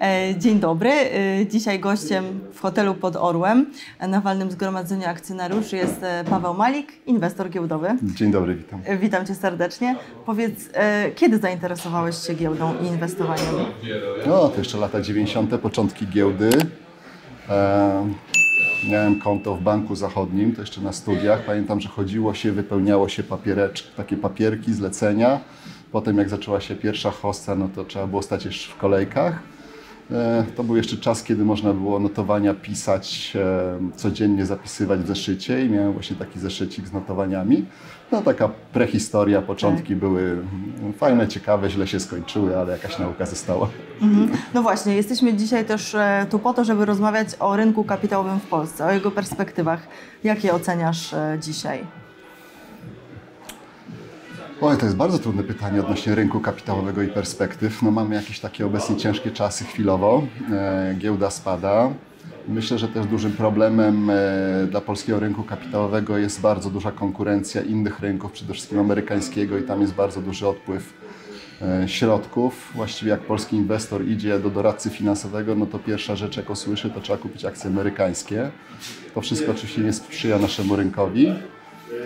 [0.00, 0.90] E, dzień dobry.
[0.90, 3.66] E, dzisiaj gościem w hotelu pod Orłem
[4.08, 7.88] na walnym zgromadzeniu akcjonariuszy jest e, Paweł Malik, inwestor giełdowy.
[8.02, 8.80] Dzień dobry, witam.
[9.00, 9.96] Witam Cię serdecznie.
[10.26, 10.70] Powiedz,
[11.14, 13.54] kiedy zainteresowałeś się giełdą i inwestowaniem?
[14.26, 16.50] No, to jeszcze lata 90., początki giełdy.
[17.48, 18.06] E,
[18.90, 21.44] miałem konto w Banku Zachodnim, to jeszcze na studiach.
[21.44, 25.40] Pamiętam, że chodziło się, wypełniało się papiereczki, takie papierki, zlecenia.
[25.92, 29.59] Potem jak zaczęła się pierwsza hosta, no to trzeba było stać jeszcze w kolejkach.
[30.12, 35.64] E, to był jeszcze czas, kiedy można było notowania pisać, e, codziennie zapisywać w zeszycie
[35.64, 37.66] i miałem właśnie taki zeszycik z notowaniami.
[38.12, 39.98] No taka prehistoria, początki tak.
[39.98, 40.36] były
[40.98, 43.68] fajne, ciekawe, źle się skończyły, ale jakaś nauka została.
[44.02, 44.30] Mhm.
[44.54, 48.46] No właśnie, jesteśmy dzisiaj też e, tu po to, żeby rozmawiać o rynku kapitałowym w
[48.46, 49.88] Polsce, o jego perspektywach.
[50.24, 51.84] Jakie oceniasz dzisiaj?
[54.62, 57.82] Oj, to jest bardzo trudne pytanie odnośnie rynku kapitałowego i perspektyw.
[57.82, 60.26] No mamy jakieś takie obecnie ciężkie czasy chwilowo.
[60.52, 61.90] E, giełda spada.
[62.48, 64.16] Myślę, że też dużym problemem e,
[64.70, 69.80] dla polskiego rynku kapitałowego jest bardzo duża konkurencja innych rynków, przede wszystkim amerykańskiego i tam
[69.80, 70.92] jest bardzo duży odpływ
[71.62, 72.72] e, środków.
[72.74, 77.00] Właściwie jak polski inwestor idzie do doradcy finansowego, no to pierwsza rzecz, jaką słyszy, to
[77.00, 78.50] trzeba kupić akcje amerykańskie.
[79.14, 81.34] To wszystko oczywiście nie sprzyja naszemu rynkowi.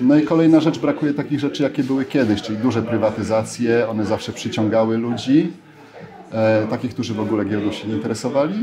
[0.00, 4.32] No i kolejna rzecz, brakuje takich rzeczy, jakie były kiedyś, czyli duże prywatyzacje, one zawsze
[4.32, 5.52] przyciągały ludzi,
[6.32, 8.54] e, takich, którzy w ogóle giełdą się nie interesowali.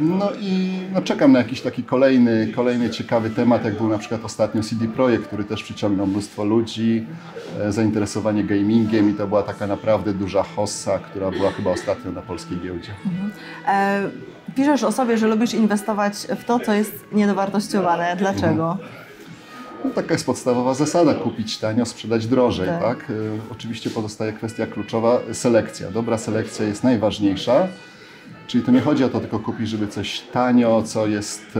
[0.00, 4.24] No i no, czekam na jakiś taki kolejny, kolejny ciekawy temat, jak był na przykład
[4.24, 7.06] ostatnio CD Projekt, który też przyciągnął mnóstwo ludzi,
[7.60, 12.22] e, zainteresowanie gamingiem i to była taka naprawdę duża hossa, która była chyba ostatnio na
[12.22, 12.90] polskiej giełdzie.
[13.06, 13.30] Mhm.
[13.68, 14.10] E,
[14.56, 18.16] piszesz o sobie, że lubisz inwestować w to, co jest niedowartościowane.
[18.16, 18.72] Dlaczego?
[18.72, 19.09] Mhm.
[19.84, 22.68] No, taka jest podstawowa zasada, kupić tanio, sprzedać drożej.
[22.68, 22.80] Tak.
[22.82, 23.10] tak?
[23.10, 25.90] Y, oczywiście pozostaje kwestia kluczowa, selekcja.
[25.90, 27.68] Dobra selekcja jest najważniejsza.
[28.46, 31.58] Czyli to nie chodzi o to tylko kupić, żeby coś tanio, co jest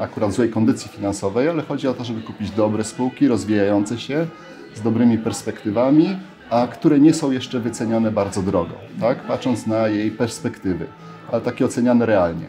[0.00, 4.26] akurat w złej kondycji finansowej, ale chodzi o to, żeby kupić dobre spółki, rozwijające się,
[4.74, 6.16] z dobrymi perspektywami,
[6.50, 9.22] a które nie są jeszcze wycenione bardzo drogo, tak?
[9.22, 10.86] patrząc na jej perspektywy,
[11.32, 12.46] ale takie oceniane realnie.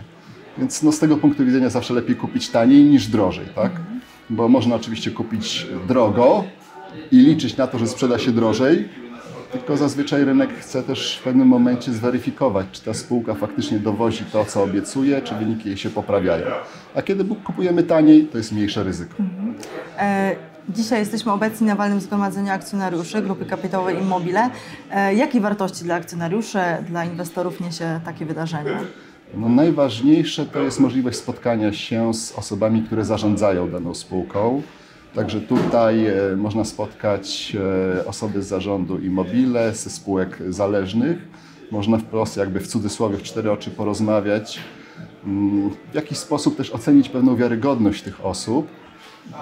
[0.57, 3.45] Więc no, z tego punktu widzenia zawsze lepiej kupić taniej niż drożej.
[3.55, 3.71] Tak?
[4.31, 6.43] Bo można oczywiście kupić drogo
[7.11, 8.89] i liczyć na to, że sprzeda się drożej,
[9.51, 14.45] tylko zazwyczaj rynek chce też w pewnym momencie zweryfikować, czy ta spółka faktycznie dowozi to,
[14.45, 16.45] co obiecuje, czy wyniki jej się poprawiają.
[16.95, 19.15] A kiedy kupujemy taniej, to jest mniejsze ryzyko.
[19.19, 19.55] Mhm.
[19.99, 20.35] E,
[20.69, 24.49] dzisiaj jesteśmy obecni na walnym zgromadzeniu akcjonariuszy Grupy Kapitałowej Immobile.
[24.91, 28.77] E, jakie wartości dla akcjonariuszy, dla inwestorów niesie takie wydarzenie?
[29.37, 34.61] No najważniejsze to jest możliwość spotkania się z osobami, które zarządzają daną spółką.
[35.15, 37.57] Także tutaj e, można spotkać
[37.99, 41.17] e, osoby z zarządu Immobile, ze spółek zależnych.
[41.71, 44.59] Można wprost, jakby w cudzysłowie, w cztery oczy porozmawiać.
[45.25, 48.67] Mm, w jakiś sposób też ocenić pewną wiarygodność tych osób.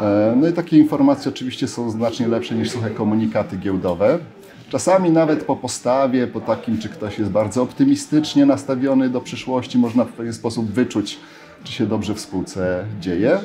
[0.02, 4.20] E, no i takie informacje oczywiście są znacznie lepsze niż suche komunikaty giełdowe.
[4.70, 10.06] Czasami nawet po postawie, po takim, czy ktoś jest bardzo optymistycznie nastawiony do przyszłości, można
[10.06, 11.20] w pewien sposób wyczuć,
[11.64, 13.40] czy się dobrze w spółce dzieje.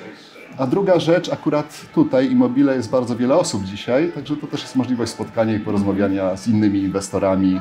[0.58, 4.76] A druga rzecz, akurat tutaj Immobile jest bardzo wiele osób dzisiaj, także to też jest
[4.76, 7.60] możliwość spotkania i porozmawiania z innymi inwestorami.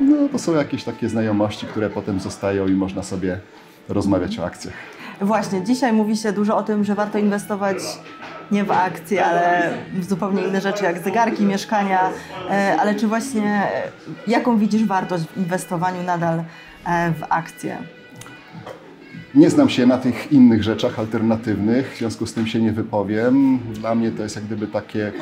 [0.00, 3.40] No, to są jakieś takie znajomości, które potem zostają i można sobie
[3.88, 4.74] rozmawiać o akcjach.
[5.20, 7.76] Właśnie, dzisiaj mówi się dużo o tym, że warto inwestować
[8.50, 12.10] nie w akcje, ale w zupełnie inne rzeczy, jak zegarki, mieszkania.
[12.50, 13.82] E, ale czy właśnie, e,
[14.26, 16.42] jaką widzisz wartość w inwestowaniu nadal
[16.86, 17.78] e, w akcje?
[19.34, 23.58] Nie znam się na tych innych rzeczach alternatywnych, w związku z tym się nie wypowiem.
[23.58, 25.12] Dla mnie to jest jak gdyby takie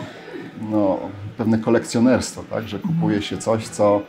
[0.61, 0.99] no,
[1.39, 2.69] pewne kolekcjonerstwo, tak?
[2.69, 4.03] że kupuje się coś, co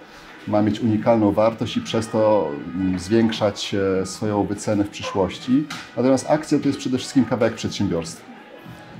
[0.47, 5.65] ma mieć unikalną wartość i przez to mm, zwiększać swoją wycenę w przyszłości.
[5.97, 8.36] Natomiast akcja to jest przede wszystkim kawałek przedsiębiorstwa.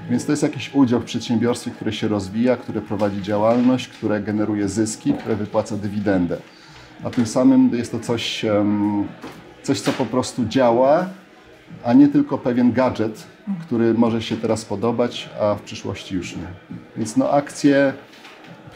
[0.09, 4.69] Więc to jest jakiś udział w przedsiębiorstwie, które się rozwija, które prowadzi działalność, które generuje
[4.69, 6.37] zyski, które wypłaca dywidendę.
[7.03, 8.45] A tym samym jest to coś,
[9.63, 11.05] coś co po prostu działa,
[11.83, 13.27] a nie tylko pewien gadżet,
[13.61, 16.47] który może się teraz podobać, a w przyszłości już nie.
[16.97, 17.93] Więc no akcje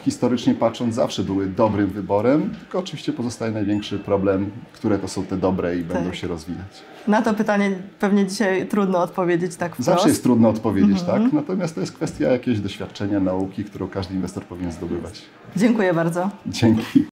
[0.04, 5.36] historycznie patrząc zawsze były dobrym wyborem, tylko oczywiście pozostaje największy problem, które to są te
[5.36, 5.92] dobre i tak.
[5.92, 6.82] będą się rozwijać.
[7.08, 7.70] Na to pytanie
[8.00, 9.86] pewnie dzisiaj trudno odpowiedzieć tak wprost.
[9.86, 11.22] Zawsze jest trudno odpowiedzieć, mhm.
[11.22, 11.32] tak?
[11.32, 15.22] Natomiast to jest kwestia jakiegoś doświadczenia, nauki, którą każdy inwestor powinien zdobywać.
[15.56, 16.30] Dziękuję bardzo.
[16.46, 17.06] Dzięki.